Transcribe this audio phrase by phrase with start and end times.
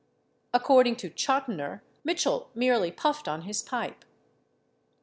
[0.51, 4.03] According to Chotiner, Mitchell merely puffed on his pipe.